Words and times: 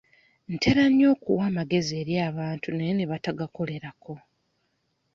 Ntera 0.53 0.83
nnyo 0.89 1.07
okuwa 1.13 1.43
amagezi 1.51 1.91
eri 2.01 2.13
abantu 2.29 2.67
naye 2.71 2.93
ne 2.95 3.05
batagakolerako. 3.11 4.13